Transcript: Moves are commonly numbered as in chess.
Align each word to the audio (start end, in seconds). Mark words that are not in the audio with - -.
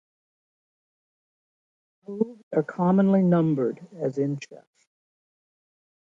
Moves 2.07 2.41
are 2.55 2.63
commonly 2.63 3.21
numbered 3.21 3.85
as 4.01 4.17
in 4.17 4.39
chess. 4.39 4.65